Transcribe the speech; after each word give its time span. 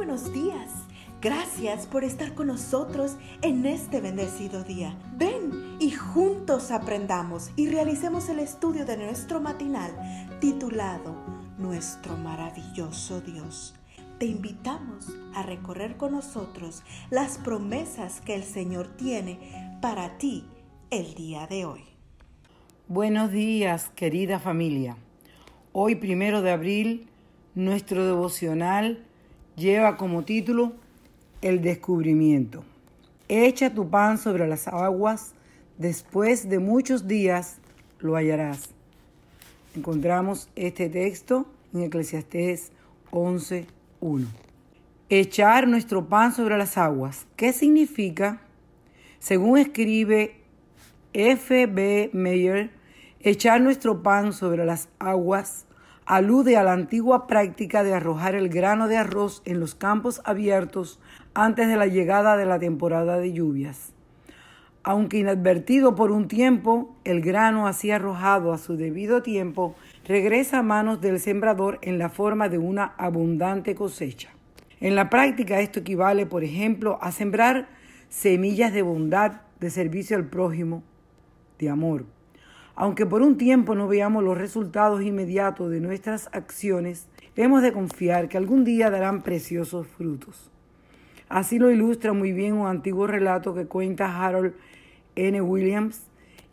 buenos 0.00 0.32
días. 0.32 0.70
Gracias 1.20 1.86
por 1.86 2.04
estar 2.04 2.32
con 2.32 2.46
nosotros 2.46 3.18
en 3.42 3.66
este 3.66 4.00
bendecido 4.00 4.64
día. 4.64 4.96
Ven 5.18 5.76
y 5.78 5.90
juntos 5.90 6.70
aprendamos 6.70 7.50
y 7.54 7.68
realicemos 7.68 8.30
el 8.30 8.38
estudio 8.38 8.86
de 8.86 8.96
nuestro 8.96 9.42
matinal 9.42 9.90
titulado 10.40 11.14
Nuestro 11.58 12.16
maravilloso 12.16 13.20
Dios. 13.20 13.74
Te 14.18 14.24
invitamos 14.24 15.14
a 15.34 15.42
recorrer 15.42 15.98
con 15.98 16.12
nosotros 16.12 16.82
las 17.10 17.36
promesas 17.36 18.22
que 18.22 18.34
el 18.34 18.44
Señor 18.44 18.88
tiene 18.96 19.78
para 19.82 20.16
ti 20.16 20.46
el 20.88 21.12
día 21.12 21.46
de 21.46 21.66
hoy. 21.66 21.84
Buenos 22.88 23.32
días, 23.32 23.90
querida 23.94 24.38
familia. 24.38 24.96
Hoy, 25.72 25.96
primero 25.96 26.40
de 26.40 26.52
abril, 26.52 27.06
nuestro 27.54 28.06
devocional 28.06 29.04
lleva 29.60 29.96
como 29.96 30.24
título 30.24 30.72
El 31.42 31.60
descubrimiento. 31.60 32.64
Echa 33.28 33.72
tu 33.72 33.88
pan 33.88 34.18
sobre 34.18 34.48
las 34.48 34.66
aguas, 34.66 35.34
después 35.78 36.48
de 36.48 36.58
muchos 36.58 37.06
días 37.06 37.58
lo 38.00 38.16
hallarás. 38.16 38.70
Encontramos 39.76 40.48
este 40.56 40.88
texto 40.88 41.46
en 41.72 41.82
Eclesiastés 41.82 42.72
11.1. 43.12 44.26
Echar 45.10 45.68
nuestro 45.68 46.08
pan 46.08 46.32
sobre 46.32 46.56
las 46.56 46.76
aguas. 46.78 47.26
¿Qué 47.36 47.52
significa? 47.52 48.40
Según 49.18 49.58
escribe 49.58 50.36
F. 51.12 51.66
B. 51.66 52.10
Meyer, 52.12 52.70
echar 53.20 53.60
nuestro 53.60 54.02
pan 54.02 54.32
sobre 54.32 54.64
las 54.64 54.88
aguas 54.98 55.66
alude 56.10 56.56
a 56.56 56.64
la 56.64 56.72
antigua 56.72 57.28
práctica 57.28 57.84
de 57.84 57.94
arrojar 57.94 58.34
el 58.34 58.48
grano 58.48 58.88
de 58.88 58.96
arroz 58.96 59.42
en 59.44 59.60
los 59.60 59.76
campos 59.76 60.20
abiertos 60.24 60.98
antes 61.34 61.68
de 61.68 61.76
la 61.76 61.86
llegada 61.86 62.36
de 62.36 62.46
la 62.46 62.58
temporada 62.58 63.18
de 63.18 63.32
lluvias. 63.32 63.92
Aunque 64.82 65.18
inadvertido 65.18 65.94
por 65.94 66.10
un 66.10 66.26
tiempo, 66.26 66.96
el 67.04 67.20
grano 67.20 67.68
así 67.68 67.92
arrojado 67.92 68.52
a 68.52 68.58
su 68.58 68.76
debido 68.76 69.22
tiempo 69.22 69.76
regresa 70.04 70.58
a 70.58 70.62
manos 70.64 71.00
del 71.00 71.20
sembrador 71.20 71.78
en 71.80 72.00
la 72.00 72.08
forma 72.08 72.48
de 72.48 72.58
una 72.58 72.86
abundante 72.98 73.76
cosecha. 73.76 74.30
En 74.80 74.96
la 74.96 75.10
práctica 75.10 75.60
esto 75.60 75.78
equivale, 75.78 76.26
por 76.26 76.42
ejemplo, 76.42 76.98
a 77.00 77.12
sembrar 77.12 77.68
semillas 78.08 78.72
de 78.72 78.82
bondad, 78.82 79.42
de 79.60 79.70
servicio 79.70 80.16
al 80.16 80.24
prójimo, 80.24 80.82
de 81.60 81.70
amor. 81.70 82.06
Aunque 82.74 83.06
por 83.06 83.22
un 83.22 83.36
tiempo 83.36 83.74
no 83.74 83.88
veamos 83.88 84.24
los 84.24 84.38
resultados 84.38 85.02
inmediatos 85.02 85.70
de 85.70 85.80
nuestras 85.80 86.28
acciones, 86.32 87.08
hemos 87.36 87.62
de 87.62 87.72
confiar 87.72 88.28
que 88.28 88.38
algún 88.38 88.64
día 88.64 88.90
darán 88.90 89.22
preciosos 89.22 89.86
frutos. 89.86 90.50
Así 91.28 91.58
lo 91.58 91.70
ilustra 91.70 92.12
muy 92.12 92.32
bien 92.32 92.54
un 92.54 92.66
antiguo 92.66 93.06
relato 93.06 93.54
que 93.54 93.66
cuenta 93.66 94.24
Harold 94.24 94.54
N. 95.14 95.40
Williams 95.40 96.02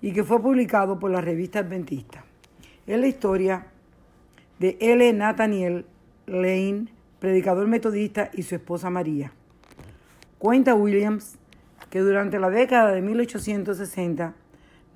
y 0.02 0.12
que 0.12 0.24
fue 0.24 0.42
publicado 0.42 1.00
por 1.00 1.12
la 1.12 1.22
revista 1.22 1.60
Adventista. 1.60 2.24
Es 2.86 3.00
la 3.00 3.08
historia 3.08 3.68
de 4.60 4.78
L. 4.80 5.12
Nathaniel 5.14 5.86
Lane, 6.26 6.88
predicador 7.20 7.68
metodista, 7.68 8.30
y 8.34 8.44
su 8.44 8.56
esposa 8.56 8.90
María. 8.90 9.32
Cuenta 10.38 10.76
Williams 10.76 11.38
que 11.90 12.00
durante 12.00 12.40
la 12.40 12.50
década 12.50 12.92
de 12.92 13.02
1860 13.02 14.36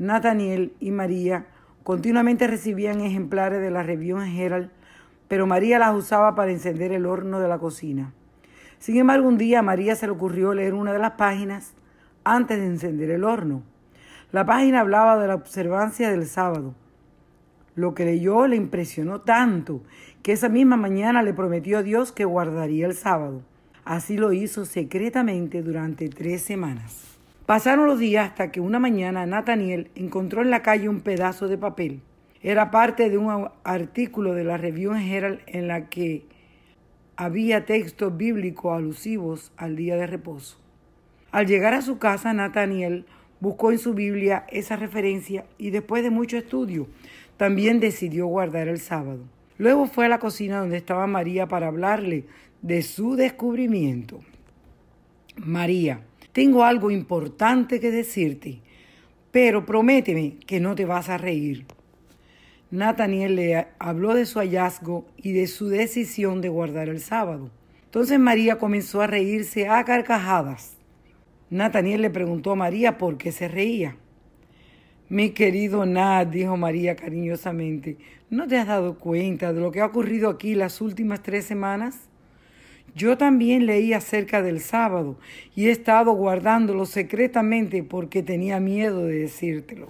Nathaniel 0.01 0.73
y 0.79 0.89
María 0.89 1.45
continuamente 1.83 2.47
recibían 2.47 3.01
ejemplares 3.01 3.61
de 3.61 3.69
la 3.69 3.83
Review 3.83 4.19
Herald, 4.19 4.71
pero 5.27 5.45
María 5.45 5.77
las 5.77 5.93
usaba 5.93 6.33
para 6.33 6.49
encender 6.49 6.91
el 6.91 7.05
horno 7.05 7.39
de 7.39 7.47
la 7.47 7.59
cocina. 7.59 8.11
Sin 8.79 8.97
embargo, 8.97 9.27
un 9.27 9.37
día 9.37 9.59
a 9.59 9.61
María 9.61 9.95
se 9.95 10.07
le 10.07 10.13
ocurrió 10.13 10.55
leer 10.55 10.73
una 10.73 10.91
de 10.91 10.97
las 10.97 11.11
páginas 11.11 11.75
antes 12.23 12.57
de 12.57 12.65
encender 12.65 13.11
el 13.11 13.23
horno. 13.23 13.61
La 14.31 14.43
página 14.43 14.79
hablaba 14.79 15.19
de 15.19 15.27
la 15.27 15.35
observancia 15.35 16.09
del 16.09 16.25
sábado. 16.25 16.73
Lo 17.75 17.93
que 17.93 18.05
leyó 18.05 18.47
le 18.47 18.55
impresionó 18.55 19.21
tanto 19.21 19.83
que 20.23 20.31
esa 20.31 20.49
misma 20.49 20.77
mañana 20.77 21.21
le 21.21 21.35
prometió 21.35 21.77
a 21.77 21.83
Dios 21.83 22.11
que 22.11 22.25
guardaría 22.25 22.87
el 22.87 22.95
sábado. 22.95 23.43
Así 23.85 24.17
lo 24.17 24.33
hizo 24.33 24.65
secretamente 24.65 25.61
durante 25.61 26.09
tres 26.09 26.41
semanas. 26.41 27.20
Pasaron 27.51 27.85
los 27.85 27.99
días 27.99 28.29
hasta 28.29 28.49
que 28.49 28.61
una 28.61 28.79
mañana 28.79 29.25
Nathaniel 29.25 29.91
encontró 29.95 30.41
en 30.41 30.51
la 30.51 30.61
calle 30.61 30.87
un 30.87 31.01
pedazo 31.01 31.49
de 31.49 31.57
papel. 31.57 31.99
Era 32.41 32.71
parte 32.71 33.09
de 33.09 33.17
un 33.17 33.49
artículo 33.65 34.33
de 34.33 34.45
la 34.45 34.55
Review 34.55 34.93
Herald 34.93 35.41
en 35.47 35.67
la 35.67 35.89
que 35.89 36.23
había 37.17 37.65
textos 37.65 38.15
bíblicos 38.15 38.73
alusivos 38.73 39.51
al 39.57 39.75
día 39.75 39.97
de 39.97 40.07
reposo. 40.07 40.59
Al 41.33 41.45
llegar 41.45 41.73
a 41.73 41.81
su 41.81 41.97
casa, 41.97 42.31
Nathaniel 42.31 43.05
buscó 43.41 43.73
en 43.73 43.79
su 43.79 43.93
Biblia 43.93 44.45
esa 44.47 44.77
referencia 44.77 45.43
y 45.57 45.71
después 45.71 46.03
de 46.03 46.09
mucho 46.09 46.37
estudio, 46.37 46.87
también 47.35 47.81
decidió 47.81 48.27
guardar 48.27 48.69
el 48.69 48.79
sábado. 48.79 49.25
Luego 49.57 49.87
fue 49.87 50.05
a 50.05 50.07
la 50.07 50.19
cocina 50.19 50.59
donde 50.59 50.77
estaba 50.77 51.05
María 51.05 51.49
para 51.49 51.67
hablarle 51.67 52.23
de 52.61 52.81
su 52.81 53.17
descubrimiento. 53.17 54.21
María, 55.35 56.05
tengo 56.33 56.63
algo 56.63 56.91
importante 56.91 57.79
que 57.79 57.91
decirte, 57.91 58.61
pero 59.31 59.65
prométeme 59.65 60.37
que 60.45 60.59
no 60.59 60.75
te 60.75 60.85
vas 60.85 61.09
a 61.09 61.17
reír. 61.17 61.65
Nathaniel 62.69 63.35
le 63.35 63.67
habló 63.79 64.13
de 64.13 64.25
su 64.25 64.39
hallazgo 64.39 65.05
y 65.17 65.33
de 65.33 65.47
su 65.47 65.67
decisión 65.67 66.39
de 66.39 66.47
guardar 66.47 66.87
el 66.87 67.01
sábado. 67.01 67.49
Entonces 67.83 68.17
María 68.17 68.57
comenzó 68.57 69.01
a 69.01 69.07
reírse 69.07 69.67
a 69.67 69.83
carcajadas. 69.83 70.77
Nathaniel 71.49 72.01
le 72.01 72.09
preguntó 72.09 72.51
a 72.51 72.55
María 72.55 72.97
por 72.97 73.17
qué 73.17 73.33
se 73.33 73.49
reía. 73.49 73.97
Mi 75.09 75.31
querido 75.31 75.85
Nat, 75.85 76.29
dijo 76.29 76.55
María 76.55 76.95
cariñosamente, 76.95 77.97
¿no 78.29 78.47
te 78.47 78.57
has 78.57 78.67
dado 78.67 78.97
cuenta 78.97 79.51
de 79.51 79.59
lo 79.59 79.69
que 79.73 79.81
ha 79.81 79.85
ocurrido 79.87 80.29
aquí 80.29 80.55
las 80.55 80.79
últimas 80.79 81.21
tres 81.21 81.43
semanas? 81.43 82.07
Yo 82.93 83.17
también 83.17 83.65
leí 83.65 83.93
acerca 83.93 84.41
del 84.41 84.59
sábado 84.59 85.17
y 85.55 85.67
he 85.67 85.71
estado 85.71 86.11
guardándolo 86.11 86.85
secretamente 86.85 87.83
porque 87.83 88.21
tenía 88.21 88.59
miedo 88.59 89.05
de 89.05 89.19
decírtelo. 89.19 89.87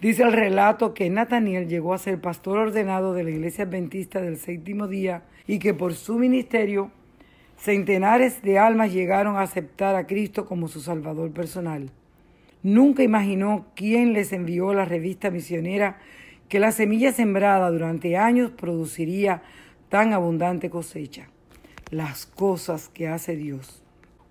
Dice 0.00 0.24
el 0.24 0.32
relato 0.32 0.92
que 0.92 1.10
Nathaniel 1.10 1.68
llegó 1.68 1.94
a 1.94 1.98
ser 1.98 2.20
pastor 2.20 2.58
ordenado 2.58 3.14
de 3.14 3.22
la 3.22 3.30
iglesia 3.30 3.64
adventista 3.64 4.20
del 4.20 4.36
séptimo 4.36 4.88
día 4.88 5.22
y 5.46 5.60
que 5.60 5.74
por 5.74 5.94
su 5.94 6.18
ministerio 6.18 6.90
centenares 7.56 8.42
de 8.42 8.58
almas 8.58 8.92
llegaron 8.92 9.36
a 9.36 9.42
aceptar 9.42 9.94
a 9.94 10.06
Cristo 10.06 10.46
como 10.46 10.66
su 10.66 10.80
Salvador 10.80 11.30
personal. 11.30 11.90
Nunca 12.64 13.04
imaginó 13.04 13.66
quién 13.76 14.12
les 14.12 14.32
envió 14.32 14.74
la 14.74 14.86
revista 14.86 15.30
misionera 15.30 15.98
que 16.48 16.58
la 16.58 16.72
semilla 16.72 17.12
sembrada 17.12 17.70
durante 17.70 18.16
años 18.16 18.50
produciría 18.50 19.42
tan 19.88 20.12
abundante 20.12 20.68
cosecha 20.68 21.28
las 21.90 22.26
cosas 22.26 22.88
que 22.88 23.08
hace 23.08 23.36
Dios. 23.36 23.82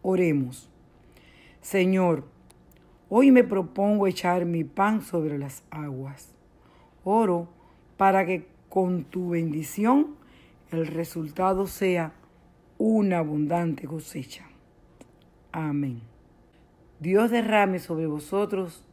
Oremos. 0.02 0.70
Señor, 1.62 2.26
hoy 3.10 3.32
me 3.32 3.44
propongo 3.44 4.08
echar 4.08 4.46
mi 4.46 4.64
pan 4.64 5.02
sobre 5.02 5.38
las 5.38 5.64
aguas. 5.70 6.34
Oro 7.04 7.50
para 7.98 8.26
que 8.26 8.48
con 8.70 9.04
tu 9.04 9.30
bendición 9.30 10.16
el 10.72 10.88
resultado 10.88 11.68
sea 11.68 12.14
una 12.78 13.20
abundante 13.20 13.88
cosecha. 13.88 14.46
Amén. 15.52 16.02
Dios 17.00 17.32
derrame 17.32 17.80
sobre 17.80 18.08
vosotros 18.08 18.84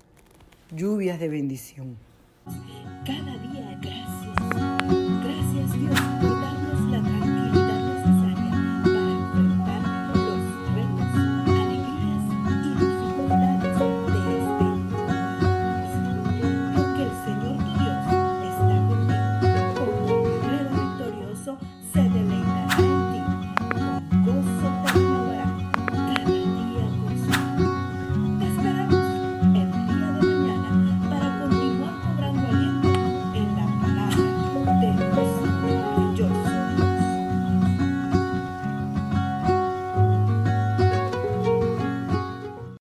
lluvias 0.72 1.21
de 1.21 1.28
bendición. 1.28 1.97